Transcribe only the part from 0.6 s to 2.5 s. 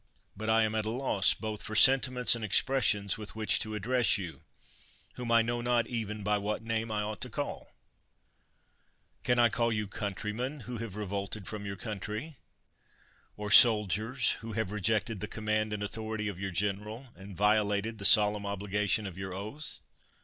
am at a loss both for sentiments and